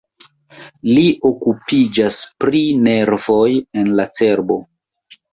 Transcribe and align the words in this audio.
Li 0.91 1.01
okupiĝas 1.29 2.17
pri 2.43 2.61
nervoj 2.87 3.49
en 3.83 3.91
la 3.99 4.07
cerbo. 4.21 4.57